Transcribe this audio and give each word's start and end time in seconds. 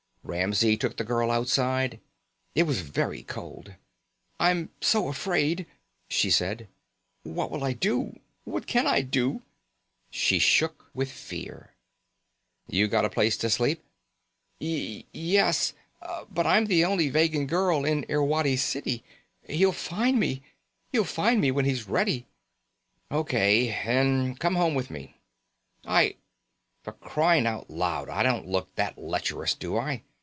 Ramsey 0.23 0.77
took 0.77 0.95
the 0.95 1.03
girl 1.03 1.29
outside. 1.31 1.99
It 2.55 2.63
was 2.63 2.81
very 2.81 3.21
cold. 3.23 3.73
"I'm 4.39 4.69
so 4.79 5.07
afraid," 5.09 5.65
she 6.09 6.29
said. 6.31 6.69
"What 7.23 7.49
will 7.51 7.63
I 7.65 7.73
do? 7.73 8.17
What 8.45 8.65
can 8.67 8.85
I 8.87 9.01
do?" 9.01 9.41
She 10.11 10.37
shook 10.39 10.89
with 10.93 11.11
fear. 11.11 11.73
"You 12.67 12.87
got 12.87 13.03
a 13.03 13.09
place 13.09 13.35
to 13.37 13.49
sleep?" 13.49 13.83
"Y 14.61 15.03
yes, 15.11 15.73
but 16.29 16.45
I'm 16.47 16.67
the 16.67 16.85
only 16.85 17.09
Vegan 17.09 17.45
girl 17.47 17.83
in 17.83 18.05
Irwadi 18.07 18.55
City. 18.57 19.03
He'll 19.49 19.73
find 19.73 20.17
me. 20.19 20.43
He'll 20.93 21.03
find 21.03 21.41
me 21.41 21.49
when 21.51 21.65
he's 21.65 21.89
ready." 21.89 22.25
"O.K. 23.09 23.67
Then 23.85 24.35
come 24.35 24.55
home 24.55 24.75
with 24.75 24.89
me." 24.91 25.17
"I" 25.83 26.15
"For 26.83 26.93
crying 26.93 27.45
out 27.47 27.69
loud, 27.69 28.07
I 28.07 28.23
don't 28.23 28.47
look 28.47 28.73
that 28.75 28.97
lecherous, 28.97 29.55
do 29.55 29.77
I? 29.77 30.03